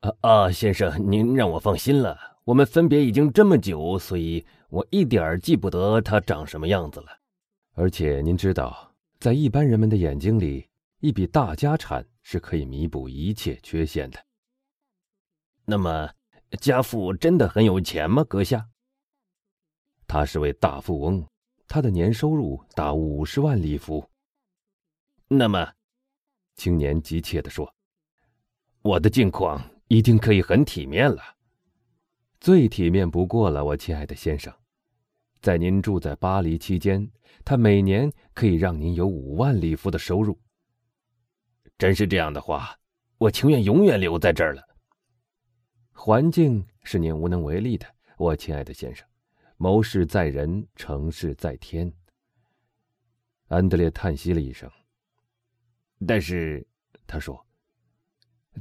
[0.00, 2.18] 啊啊，先生，您让我放心了。
[2.44, 7.08] 我们分别已经这么久，所以我一点儿记不得他长什么样子了。
[7.72, 10.68] 而且您知道，在一般人们的眼睛里，
[11.00, 14.18] 一笔大家产是可以弥补一切缺陷的。
[15.64, 16.08] 那么，
[16.60, 18.68] 家父真的很有钱吗，阁下？
[20.06, 21.26] 他是位大富翁，
[21.66, 24.08] 他的年收入达五十万里弗。
[25.26, 25.72] 那么，
[26.54, 27.74] 青年急切地说
[28.82, 31.22] ：“我的境况一定可以很体面了，
[32.40, 34.52] 最体面不过了，我亲爱的先生。
[35.40, 37.08] 在您住在巴黎期间，
[37.44, 40.36] 他每年可以让您有五万里夫的收入。
[41.78, 42.76] 真是这样的话，
[43.18, 44.62] 我情愿永远留在这儿了。
[45.92, 49.06] 环境是您无能为力的，我亲爱的先生。
[49.56, 51.92] 谋事在人，成事在天。”
[53.48, 54.68] 安德烈叹息了一声。
[56.06, 56.66] 但是，
[57.06, 57.45] 他说：“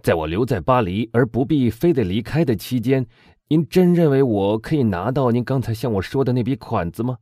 [0.04, 3.08] 在我留在巴黎而不必非得离开的期间，
[3.48, 7.18] 您真认为我可以拿到您刚才向我说的那笔款子吗？”“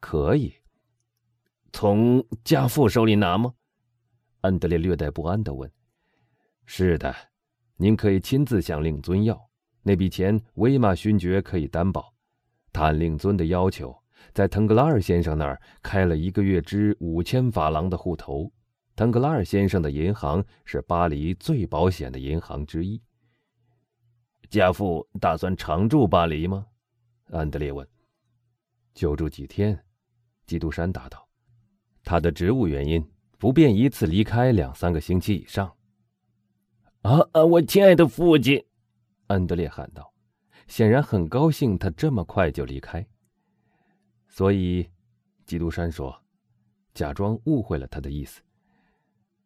[0.00, 0.52] 可以。
[1.72, 3.54] ”“从家父手里拿吗？”
[4.42, 5.70] 安德烈略带不安的问。
[6.66, 7.14] “是的，
[7.76, 9.40] 您可以亲自向令尊要
[9.82, 12.12] 那笔钱，威玛勋爵可以担保。
[12.72, 13.94] 他按令尊的要求，
[14.32, 18.50] 在腾格拉尔先生那儿开了一个月支五千法郎的户头。”
[18.94, 23.00] 腾格拉尔先生的银行是巴黎最保险的银行之一。
[24.50, 26.66] 家父打算常住巴黎吗？
[27.30, 27.86] 安德烈问。
[28.92, 29.82] 就住几天，
[30.44, 31.26] 基督山答道。
[32.04, 33.02] 他的职务原因，
[33.38, 35.74] 不便一次离开两三个星期以上。
[37.00, 37.44] 啊啊！
[37.44, 38.62] 我亲爱的父亲，
[39.28, 40.12] 安德烈喊道，
[40.68, 43.04] 显然很高兴他这么快就离开。
[44.28, 44.86] 所以，
[45.46, 46.22] 基督山说，
[46.92, 48.42] 假装误会了他的意思。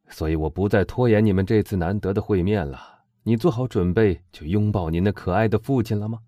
[0.09, 3.05] 所以我不再拖延你们这次难得的会面了。
[3.23, 6.21] 你做好准备去拥抱您的可爱的父亲了吗？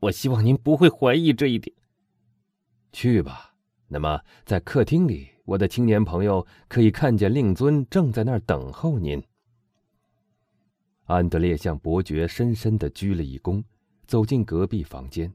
[0.00, 1.74] 我希望您不会怀疑这一点。
[2.92, 3.54] 去吧。
[3.86, 9.22] 那么，在客厅里，我的青年朋友可以看见令尊正在那儿等候您。
[11.04, 13.62] 安德烈向伯爵深深的鞠了一躬，
[14.06, 15.32] 走进隔壁房间。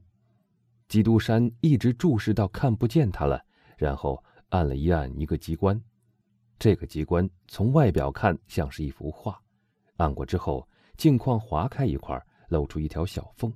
[0.88, 3.42] 基督山一直注视到看不见他了，
[3.78, 5.80] 然后按了一按一个机关。
[6.60, 9.40] 这个机关从外表看像是一幅画，
[9.96, 13.50] 按过之后，镜框划开一块，露出一条小缝，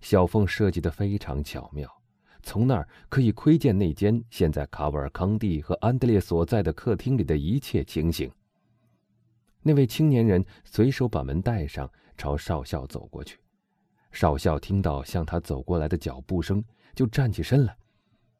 [0.00, 1.88] 小缝设计得非常巧妙，
[2.42, 8.28] 从那儿可以窥见那间现在卡瓦尔康蒂和安德烈所在的客厅里的一切情形。
[9.62, 13.38] 那位青年人随手把门带上，朝少校走过去。
[14.10, 16.62] 少校听到向他走过来的脚步声，
[16.96, 17.76] 就站起身来。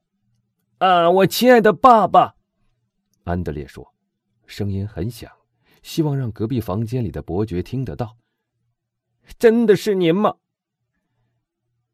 [0.79, 2.34] “啊，我亲爱的爸爸！”
[3.25, 3.94] 安德烈说。
[4.47, 5.31] 声音很响，
[5.83, 8.19] 希望让隔壁房间里的伯爵听得到。
[9.38, 10.37] 真的是您吗？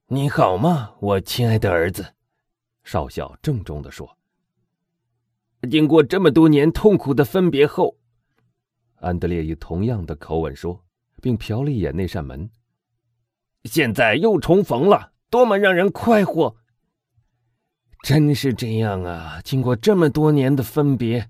[0.06, 2.14] 你好吗，我亲爱的儿子？
[2.82, 4.18] 少校郑重的说。
[5.70, 7.98] 经过这么多年痛苦的分别后，
[8.96, 10.84] 安德烈以同样的口吻说，
[11.20, 12.50] 并瞟了一眼那扇门。
[13.64, 16.56] 现在又重逢了，多么让人快活！
[18.02, 19.40] 真是这样啊！
[19.42, 21.28] 经过这么多年的分别。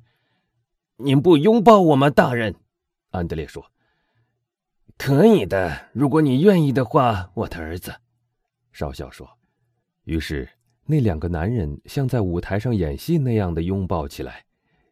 [0.96, 2.54] 您不拥抱我吗，大人？
[3.10, 3.64] 安德烈说
[4.98, 7.94] ：“可以的，如果你愿意的话，我的儿子。”
[8.72, 9.28] 少校说。
[10.04, 10.48] 于是，
[10.84, 14.44] 那两个男人像在舞台上演戏那样的拥抱起来，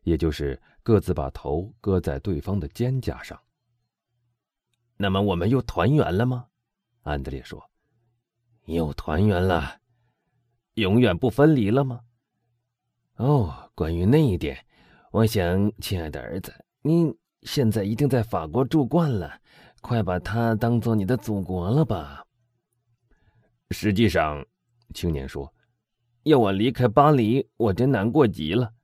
[0.02, 3.38] 也就是各自把头搁在对方的肩胛上。
[4.96, 6.46] 那么，我们又团圆了吗？
[7.02, 7.62] 安德烈说
[8.66, 9.78] ：“又团圆了，
[10.76, 12.00] 永远不分离了吗？”
[13.16, 14.56] 哦，关于那一点。
[15.10, 19.40] 我想，亲爱的儿子，你现在一定在法国住惯了，
[19.80, 22.24] 快把它当做你的祖国了吧。
[23.70, 24.44] 实际上，
[24.92, 25.50] 青年说
[26.24, 28.74] ：“要我离开巴黎，我真难过极了。”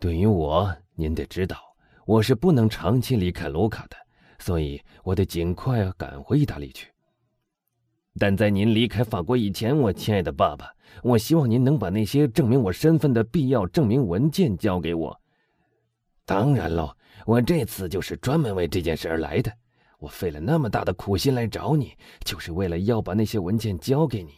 [0.00, 1.56] 对于我，您得知道，
[2.04, 3.96] 我是不能长期离开卢卡的，
[4.40, 6.90] 所以我得尽快赶回意大利去。
[8.18, 10.70] 但在您离开法国以前，我亲爱的爸爸。
[11.02, 15.20] 我希望您能把那些证明我身份的必要证明文件交给我。
[16.24, 16.96] 当然喽，
[17.26, 19.52] 我这次就是专门为这件事而来的。
[19.98, 24.32] 我费了那么大的苦心来找你，就是为了要把那些文件交给你。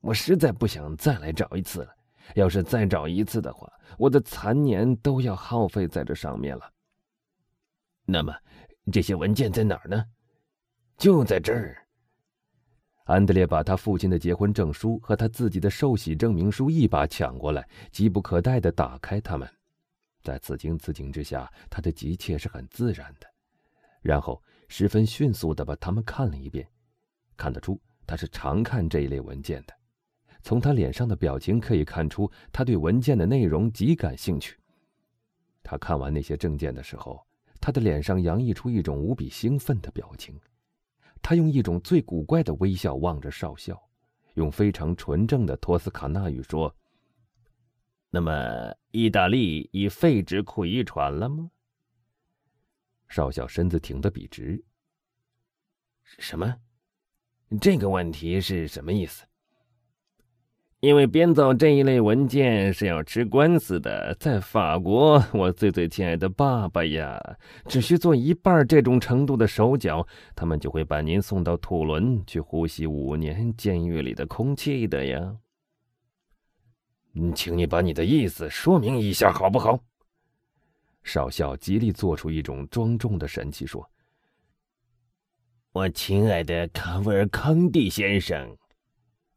[0.00, 1.88] 我实在不想再来找一次了。
[2.34, 6.68] 要是再找一次的话，我的残年都要耗费在这上面了。
[8.04, 8.34] 那么，
[8.90, 10.04] 这些文件在哪儿呢？
[10.96, 11.85] 就在这儿。
[13.06, 19.48] 安德烈把他父亲的结婚证书和他自己的受洗证明书一把抢过来，急不可待地打开它们。
[20.24, 23.28] 在此情此景之下，他的急切是很自然的。
[24.02, 26.68] 然后十分迅速的把它们看了一遍，
[27.36, 29.74] 看得出他是常看这一类文件的。
[30.42, 34.58] 从他脸上的表情可以看出，他对文件的内容极感兴趣。
[35.62, 37.24] 他看完那些证件的时候，
[37.60, 40.36] 他的脸上洋溢出一种无比兴奋的表情。
[41.28, 43.76] 他用一种最古怪的微笑望着少校，
[44.34, 46.72] 用非常纯正的托斯卡纳语说
[48.10, 51.50] ：“那么，意大利已废止苦役船了吗？”
[53.10, 54.64] 少校身子挺得笔直。
[56.04, 56.60] 什么？
[57.60, 59.24] 这个问题是什么意思？
[60.80, 67.18] 因为编造这一类文件是要吃官司的，在法国，我最最亲爱的爸爸呀，
[67.66, 75.36] 只需做一半这种程度的手脚，他们就会把您送到土伦去呼吸五年监狱里的空气的呀。
[77.34, 79.80] 请你把你的意思说明一下，好不好？
[81.02, 83.90] 少校极力做出一种庄重的神气，说
[85.72, 88.54] ：“我亲爱的卡维尔康蒂先生。”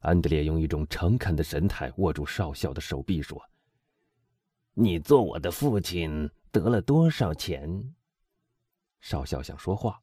[0.00, 3.40] 安德烈用一种诚恳的神态握住少校的手臂，说
[4.74, 7.94] ：“你做我的父亲得了多少钱？”
[9.00, 10.02] 少校想说话，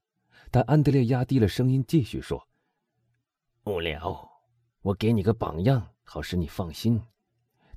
[0.50, 2.48] 但安德烈压低了声音继续说
[3.66, 4.28] ：“无聊，
[4.82, 7.02] 我给你个榜样，好使你放心。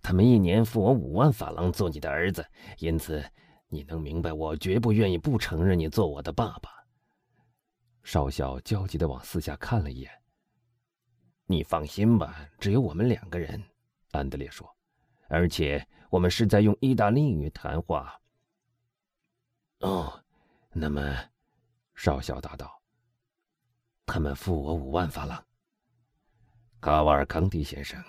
[0.01, 2.47] 他们一年付我五万法郎做你的儿子，
[2.79, 3.25] 因此。”
[3.73, 6.71] 你能明白，我绝不愿意不承认你做我的爸爸。
[8.03, 10.11] 少校焦急的往四下看了一眼。
[11.51, 13.61] 你放心吧，只有我们两个人。
[14.13, 14.73] 安德烈说，
[15.27, 18.17] 而且我们是在用意大利语谈话。
[19.81, 20.25] 哦，
[20.71, 21.13] 那么，
[21.97, 22.81] 少校答道
[24.07, 25.45] ：“他们付我五万法郎。”
[26.81, 28.01] 卡瓦尔康蒂先生，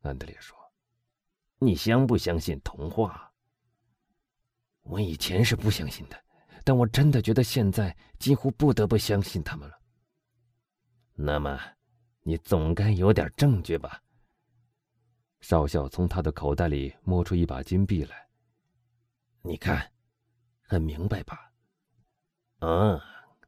[0.00, 0.56] 安德烈说
[1.60, 3.30] ：“你相不相信童话？”
[4.80, 6.18] 我以前是不相信的，
[6.64, 9.78] 但我真的觉得现在几乎不得不相信他们了。
[11.12, 11.60] 那么，
[12.22, 14.02] 你总该有点证据吧？
[15.40, 18.28] 少校从他的口袋里摸出一把金币来。
[19.42, 19.92] 你看，
[20.62, 21.52] 很明白吧？
[22.58, 23.00] 啊，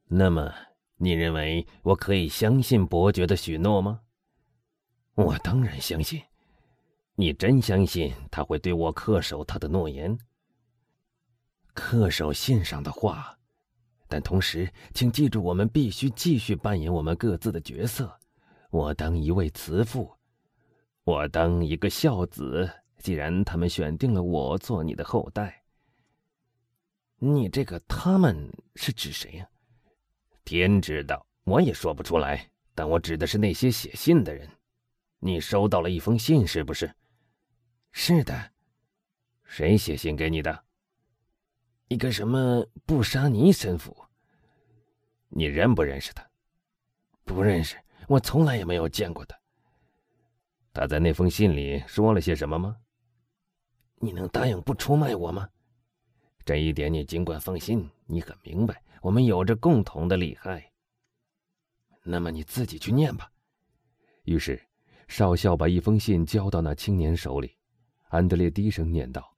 [0.06, 0.54] 那么
[0.96, 4.02] 你认为我可以相信伯爵的许诺吗？
[5.14, 6.22] 我当然相信。
[7.16, 10.16] 你真相信他会对我恪守他的诺言？
[11.74, 13.36] 恪守信上的话，
[14.06, 18.19] 但同时，请记住，我们必须继续扮演我们各自的角色。
[18.70, 20.16] 我当一位慈父，
[21.02, 22.70] 我当一个孝子。
[22.98, 25.62] 既然他们选定了我做你的后代，
[27.16, 29.48] 你这个他们是指谁呀？
[30.44, 32.48] 天知道，我也说不出来。
[32.74, 34.48] 但我指的是那些写信的人。
[35.18, 36.94] 你收到了一封信，是不是？
[37.90, 38.52] 是的。
[39.44, 40.64] 谁写信给你的？
[41.88, 43.96] 一个什么布沙尼神父？
[45.28, 46.24] 你认不认识他？
[47.24, 47.76] 不认识，
[48.10, 49.38] 我从来也没有见过他。
[50.72, 52.76] 他在那封信里说了些什么吗？
[54.00, 55.48] 你能答应不出卖我吗？
[56.44, 60.72] 这一点你尽管放心，你很明白，我们有着共同的利害。
[62.02, 63.30] 那么你自己去念吧。
[64.24, 64.60] 于是，
[65.06, 67.56] 少校把一封信交到那青年手里。
[68.08, 69.32] 安德烈低声念道。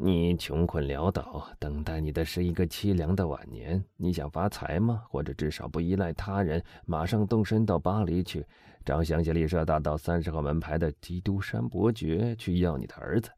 [0.00, 3.84] 你穷困潦倒，等待你的是一个凄凉的晚年。
[3.96, 5.02] 你想发财吗？
[5.10, 8.46] 或者至少不依赖他人，马上动身到巴黎去，
[8.84, 13.28] 找香榭丽舍大道三十号门牌的基督山伯爵去要你的儿子。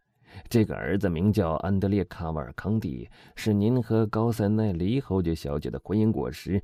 [0.50, 6.62] 这个儿子名叫安德烈·卡瓦尔康蒂，是您和高塞奈黎侯爵小姐的婚姻果实。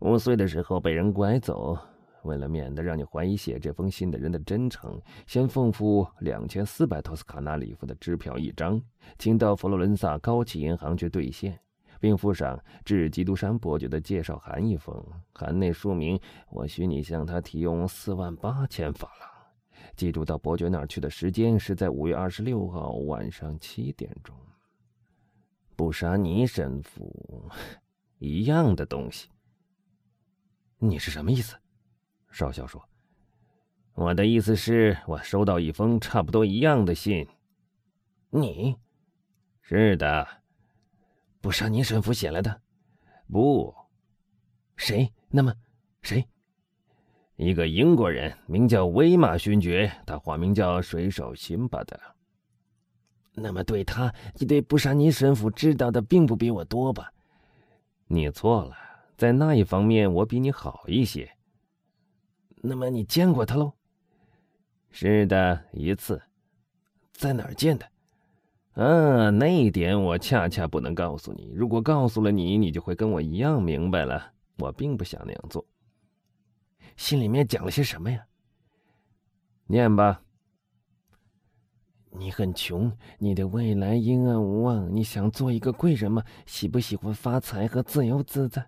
[0.00, 1.78] 五岁的时候被人拐走。
[2.24, 8.80] 为了免得让你怀疑写这封信的人的真诚，先奉付两千四百托斯卡纳里夫的支票一张，
[9.18, 11.58] 请到佛罗伦萨高启银行去兑现，
[12.00, 16.18] 并附上致基督山伯爵的介绍函一封，函内说明
[16.50, 19.28] 我许你向他提用四万八千法郎。
[19.96, 24.34] 记住到伯爵那儿去的时间是在五月二十六号晚上七点钟。
[25.74, 27.48] 布沙尼神父，
[28.18, 29.28] 一样的东西。
[30.78, 31.56] 你是什么意思？
[32.30, 32.82] 少校说
[33.94, 37.26] ：“我的意思是，我收到一封差不多一样的信。
[38.30, 38.76] 你，
[39.62, 40.26] 是的，
[41.40, 42.60] 布沙尼神父写来的？
[43.32, 43.74] 不，
[44.76, 45.12] 谁？
[45.30, 45.52] 那么，
[46.02, 46.24] 谁？
[47.36, 51.98] 一个英国人，名叫威马勋爵，他化名叫水手辛巴的。
[53.32, 57.12] 那么，对他，你对布沙尼神父知道的并不比我多吧？
[58.06, 58.76] 你错了，
[59.16, 61.32] 在那一方面，我比你好一些。”
[62.62, 63.72] 那么你见过他喽？
[64.90, 66.20] 是的，一次。
[67.12, 67.86] 在哪儿见的？
[68.74, 71.50] 啊，那一点我恰恰不能告诉你。
[71.54, 74.32] 如果告诉了你，你就会跟我一样明白了。
[74.58, 75.64] 我并不想那样做。
[76.96, 78.26] 信里面讲了些什么呀？
[79.66, 80.22] 念吧。
[82.10, 84.94] 你很穷，你的未来阴暗无望。
[84.94, 86.24] 你想做一个贵人吗？
[86.46, 88.66] 喜不喜欢发财和自由自在？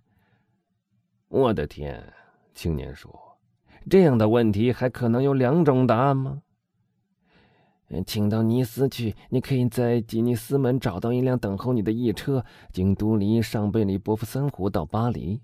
[1.29, 2.13] 我的天！
[2.55, 3.11] 青年说
[3.91, 6.41] ：“这样的问题还可能有两种答案吗？”
[8.07, 15.41] 请到尼斯去，你可以在吉尼斯门找到一辆等候你的驿车，经都黎、上贝里波夫森湖到巴黎。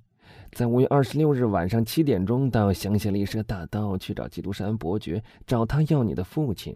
[0.53, 6.73] 在五月二十六日晚上七点钟到香榭丽舍大道去找基督山伯爵，找他要你的父亲。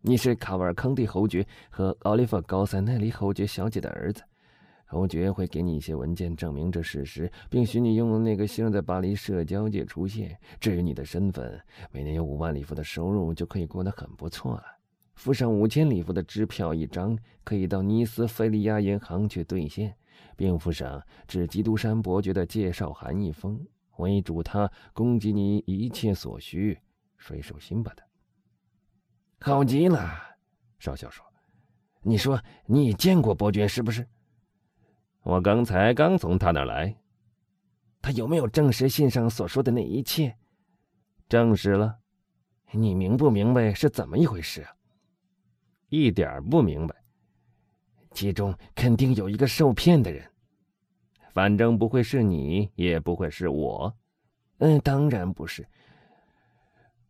[0.00, 4.22] 你是卡瓦尔康蒂侯爵和奥利弗高塞奈利侯爵小姐的儿子。
[4.92, 10.38] 侯爵会给你一些文件证明这事实，并许你用那个姓在巴黎社交界出现。
[10.60, 11.58] 至于你的身份，
[11.90, 14.62] 每年有五万里弗的收入就可以过得很不错了。
[15.14, 19.96] 附上五千里弗的支票一张，可以到尼斯菲利亚银行去兑现，
[20.36, 23.58] 并附上致基督山伯爵的介绍函一封，
[23.96, 26.78] 为主他供给你一切所需。
[27.16, 28.02] 水手辛巴的，
[29.40, 30.36] 好极了。
[30.78, 31.24] 少校说
[32.04, 34.06] ：“你说你见过伯爵是不是？”
[35.22, 36.96] 我刚才刚从他那儿来。
[38.00, 40.36] 他有没有证实信上所说的那一切？
[41.28, 41.98] 证实了。
[42.72, 44.72] 你明不明白是怎么一回事啊？
[45.88, 46.96] 一点不明白，
[48.12, 50.26] 其中肯定有一个受骗的人，
[51.32, 53.94] 反正不会是你，也不会是我。
[54.58, 55.66] 嗯，当然不是。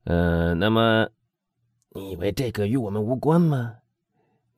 [0.04, 1.08] 嗯，那么，
[1.90, 3.76] 你以为这个与我们无关吗？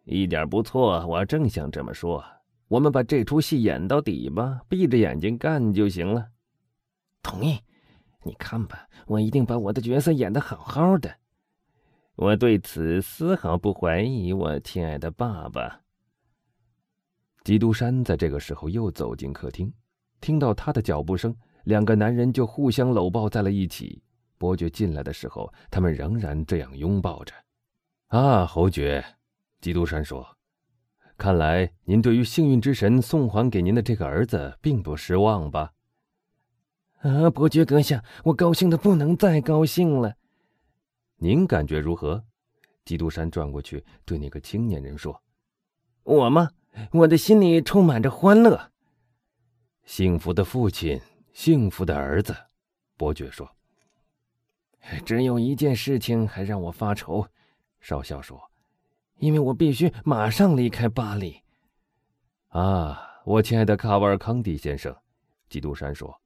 [0.05, 2.25] 一点不错，我正想这么说。
[2.69, 6.29] 我们把这出戏演到底吧，闭着眼睛干就行了。
[7.23, 7.59] 同意。
[8.27, 11.15] 你看吧，我一定把我的角色演得好好的。
[12.15, 15.83] 我对此丝毫不怀疑，我亲爱的爸爸。
[17.43, 19.71] 基督山在这个时候又走进客厅，
[20.23, 24.03] 听到他的脚步声，两个男人就互相搂抱在了一起。
[24.39, 27.35] 伯爵进来的时候，他们仍然这样拥抱着。
[28.07, 29.05] 啊，侯爵，
[29.61, 30.27] 基督山说
[31.17, 35.73] ：“看来您对于幸运之神送还给您的这个儿子并不失望吧？”
[37.01, 40.15] 啊，伯爵阁下，我高兴的不能再高兴了。
[41.17, 42.25] 您感觉如何？
[42.85, 45.23] 基督山转过去对那个青年人说
[46.05, 46.51] ：“我吗？
[46.93, 48.73] 我的心里充满着欢乐。
[49.85, 51.01] 幸福的父亲，
[51.33, 52.35] 幸福的儿子。”
[52.97, 53.49] 伯爵说
[55.05, 57.27] ：“只有一件事情还让我发愁。”
[57.81, 58.41] 少校说
[59.25, 61.41] ：“因为我必须马上离开巴黎。”
[62.53, 64.95] 啊，我亲爱的卡瓦尔康蒂先生，
[65.49, 66.21] 基督山说：“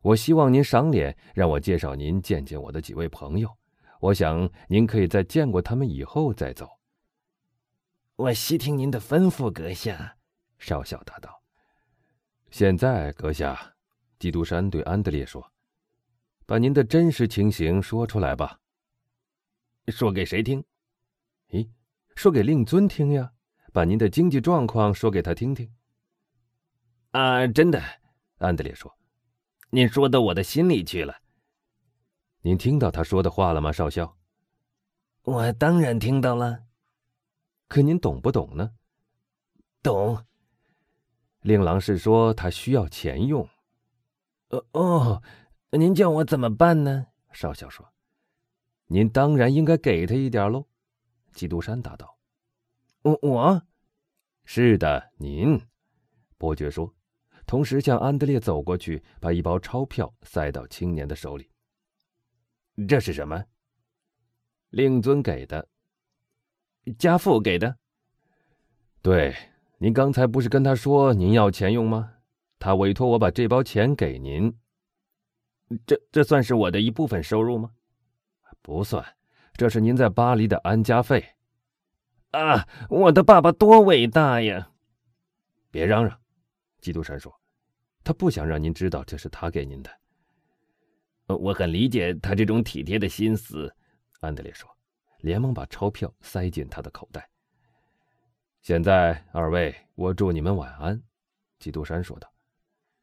[0.00, 3.54] 我希望您赏脸，让我介绍您见见我的几位朋友。”
[4.00, 6.66] 我想您可以在见过他们以后再走。
[8.16, 10.16] 我悉听您的吩咐，阁下。
[10.56, 11.42] 少校答道。
[12.50, 13.74] 现在，阁下，
[14.18, 15.46] 基督山对安德烈说
[16.46, 18.58] ：“把您的真实情形说出来吧。”
[19.88, 20.64] 说给谁听？
[22.20, 23.32] 咦，说给令尊听呀。
[23.72, 25.72] 把您的经济状况说给他听听。
[27.12, 27.82] 啊，真的，
[28.36, 28.94] 安德烈说
[29.70, 31.22] ：“您说到我的心里去了。”
[32.42, 34.18] 您听到他说的话了吗，少校？
[35.22, 36.64] 我当然听到了。
[37.68, 38.72] 可您懂不懂呢？
[39.82, 40.26] 懂。
[41.40, 43.48] 令郎是说他需要钱用。
[44.50, 45.22] 哦哦，
[45.70, 47.06] 您叫我怎么办呢？
[47.32, 47.94] 少校说
[48.88, 50.66] ：“您当然应该给他一点喽。”
[51.32, 52.18] 基督山答道
[53.02, 53.62] ：“我我，
[54.44, 55.60] 是的，您。”
[56.38, 56.94] 伯爵说，
[57.46, 61.50] 同时向安德烈走过去，把一包钞票塞到青年的手里。
[62.88, 63.44] 这是什么？
[64.70, 65.68] 令尊给的，
[66.98, 67.76] 家父给的。
[69.02, 69.34] 对，
[69.78, 72.14] 您刚才不是跟他说您要钱用吗？
[72.58, 74.56] 他委托我把这包钱给您。
[75.86, 77.72] 这这算是我的一部分收入吗？
[78.62, 79.04] 不算，
[79.60, 81.22] 这是您在巴黎的安家费。
[82.30, 84.70] 啊，我的爸爸多伟大呀！
[85.70, 86.18] 别嚷嚷，
[86.80, 87.30] 基督山说，
[88.02, 89.90] 他不想让您知道这是他给您的。
[91.26, 93.70] 我很理解他这种体贴的心思，
[94.20, 94.66] 安德烈说，
[95.18, 97.28] 连忙把钞票塞进他的口袋。
[98.62, 100.98] 现在，二位，我祝你们晚安。”
[101.60, 102.32] 基督山说道。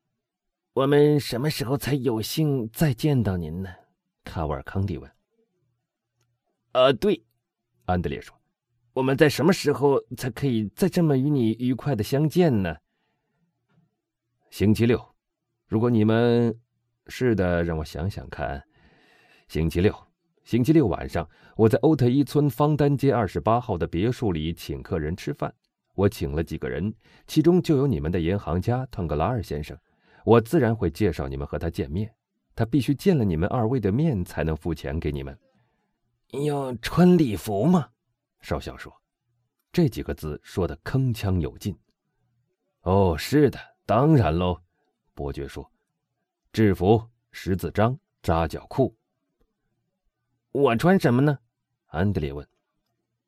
[0.74, 3.70] “我们什么时候才有幸再见到您呢？”
[4.26, 5.08] 卡瓦尔康蒂问。
[6.78, 7.24] “啊，对。”
[7.86, 8.36] 安德烈说
[8.94, 12.76] ，“我们在什么时候才可以再这么与你愉快的相见呢？”
[14.50, 15.16] 星期六，
[15.68, 16.56] 如果你们……
[17.10, 18.62] 是的，让我想想看。
[19.48, 19.96] 星期六，
[20.44, 25.54] 星期六晚上，我在欧特伊村方丹街二十八号的别墅里请客人吃饭。
[25.96, 26.94] 我请了几个人，
[27.26, 29.78] 其中就有你们的银行家腾格拉尔先生。
[30.26, 32.14] 我自然会介绍你们和他见面。
[32.54, 35.38] 他必须见了你们二位的面才能付钱给你们。
[36.32, 37.90] 要穿礼服吗？
[38.42, 38.94] 少校说。
[39.72, 41.78] 这几个字说的铿锵有劲。
[42.82, 44.62] 哦，是的，当然喽。
[45.14, 45.72] 伯爵说。
[46.52, 48.96] 制服、十字章、扎脚裤。
[50.52, 51.38] 我穿什么呢？
[51.88, 52.48] 安德烈问。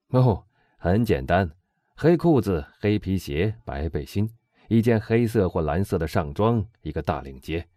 [0.07, 1.49] 哦，很简单，
[1.95, 4.27] 黑裤子、黑皮鞋、白背心，
[4.69, 7.67] 一件黑色或蓝色的上装，一个大领结。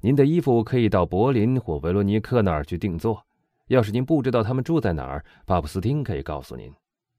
[0.00, 3.24] 您的衣服可以到柏林或维罗尼克那儿去定做。
[3.68, 6.74] 要是您不知道他们住在哪儿，巴布斯汀可以告诉您。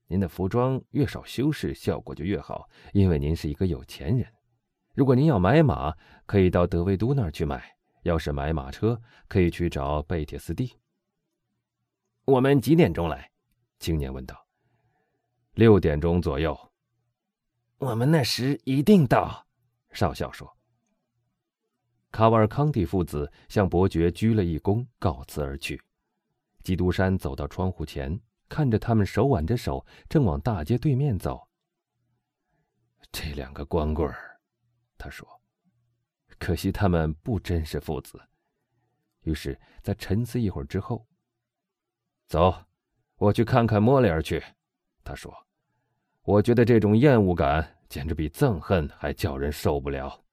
[0.08, 4.27] 您的服装越少修饰，效果就越好，因为您是一个有钱人。
[4.96, 7.60] 如果您要买马，可以到德维都那儿去买；
[8.01, 10.75] 要是买马车，可以去找贝铁斯蒂。
[12.25, 13.29] 我们几点钟来？
[13.79, 14.36] 青年问道。
[15.53, 16.58] 六点钟左右。
[17.77, 19.46] 我们那时一定到。
[19.91, 20.51] 少校说。
[22.12, 25.79] 卡瓦尔康蒂父子向伯爵鞠了一躬，告辞而去。
[26.63, 31.48] 基督山走到窗户前，看着他们手挽着手，正往大街对面走。
[33.12, 34.39] 这两个光棍儿，
[34.98, 35.28] 他说
[36.38, 38.22] ：“可惜他们不真是父子。”
[39.24, 41.08] 于是，在沉思一会儿之后，
[42.28, 42.54] 走，
[43.16, 44.44] 我去看看莫里尔去。
[45.04, 45.34] 他说
[46.22, 50.24] ：“我觉得这种厌恶感简直比憎恨还叫人受不了。”